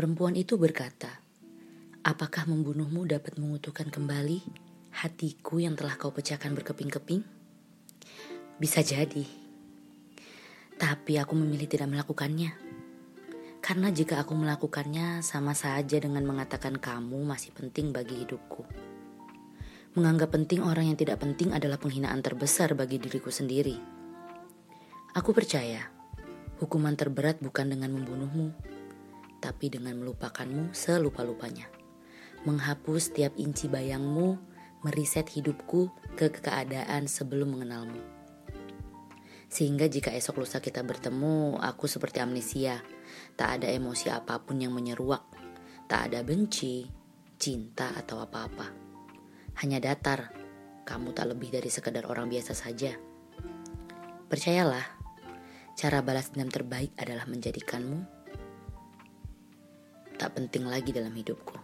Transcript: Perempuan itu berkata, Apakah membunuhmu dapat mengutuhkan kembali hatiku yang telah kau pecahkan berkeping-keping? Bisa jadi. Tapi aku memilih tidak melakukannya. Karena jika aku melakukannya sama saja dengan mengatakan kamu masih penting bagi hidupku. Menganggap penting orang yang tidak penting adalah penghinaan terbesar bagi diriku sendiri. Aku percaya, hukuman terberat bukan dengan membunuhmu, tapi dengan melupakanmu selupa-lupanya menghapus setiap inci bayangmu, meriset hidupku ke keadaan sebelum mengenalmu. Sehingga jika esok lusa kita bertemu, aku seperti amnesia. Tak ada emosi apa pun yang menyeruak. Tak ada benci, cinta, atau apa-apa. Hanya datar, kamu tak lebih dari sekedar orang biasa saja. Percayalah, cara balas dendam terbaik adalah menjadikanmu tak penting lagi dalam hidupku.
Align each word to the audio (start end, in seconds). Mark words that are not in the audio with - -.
Perempuan 0.00 0.32
itu 0.32 0.56
berkata, 0.56 1.20
Apakah 2.00 2.48
membunuhmu 2.48 3.04
dapat 3.04 3.36
mengutuhkan 3.36 3.92
kembali 3.92 4.40
hatiku 4.96 5.60
yang 5.60 5.76
telah 5.76 6.00
kau 6.00 6.08
pecahkan 6.08 6.56
berkeping-keping? 6.56 7.20
Bisa 8.56 8.80
jadi. 8.80 9.28
Tapi 10.80 11.20
aku 11.20 11.36
memilih 11.36 11.68
tidak 11.68 11.92
melakukannya. 11.92 12.48
Karena 13.60 13.92
jika 13.92 14.24
aku 14.24 14.32
melakukannya 14.40 15.20
sama 15.20 15.52
saja 15.52 16.00
dengan 16.00 16.24
mengatakan 16.24 16.80
kamu 16.80 17.20
masih 17.20 17.52
penting 17.52 17.92
bagi 17.92 18.24
hidupku. 18.24 18.64
Menganggap 20.00 20.32
penting 20.32 20.64
orang 20.64 20.88
yang 20.88 20.96
tidak 20.96 21.20
penting 21.20 21.52
adalah 21.52 21.76
penghinaan 21.76 22.24
terbesar 22.24 22.72
bagi 22.72 22.96
diriku 22.96 23.28
sendiri. 23.28 23.76
Aku 25.12 25.36
percaya, 25.36 25.92
hukuman 26.56 26.96
terberat 26.96 27.44
bukan 27.44 27.68
dengan 27.68 27.92
membunuhmu, 28.00 28.79
tapi 29.40 29.72
dengan 29.72 29.96
melupakanmu 29.98 30.76
selupa-lupanya 30.76 31.80
menghapus 32.44 33.12
setiap 33.12 33.36
inci 33.36 33.68
bayangmu, 33.68 34.40
meriset 34.80 35.28
hidupku 35.28 35.92
ke 36.16 36.32
keadaan 36.32 37.04
sebelum 37.04 37.52
mengenalmu. 37.56 38.00
Sehingga 39.50 39.90
jika 39.90 40.14
esok 40.14 40.46
lusa 40.46 40.62
kita 40.62 40.80
bertemu, 40.86 41.58
aku 41.58 41.90
seperti 41.90 42.22
amnesia. 42.22 42.80
Tak 43.34 43.60
ada 43.60 43.68
emosi 43.68 44.08
apa 44.08 44.38
pun 44.40 44.62
yang 44.62 44.70
menyeruak. 44.70 45.26
Tak 45.90 46.00
ada 46.06 46.22
benci, 46.22 46.86
cinta, 47.34 47.90
atau 47.98 48.22
apa-apa. 48.22 48.70
Hanya 49.58 49.82
datar, 49.82 50.30
kamu 50.86 51.10
tak 51.12 51.34
lebih 51.34 51.50
dari 51.50 51.66
sekedar 51.66 52.06
orang 52.06 52.30
biasa 52.30 52.54
saja. 52.54 52.94
Percayalah, 54.30 54.86
cara 55.74 55.98
balas 55.98 56.30
dendam 56.30 56.48
terbaik 56.54 56.94
adalah 56.94 57.26
menjadikanmu 57.26 58.19
tak 60.20 60.36
penting 60.36 60.68
lagi 60.68 60.92
dalam 60.92 61.16
hidupku. 61.16 61.56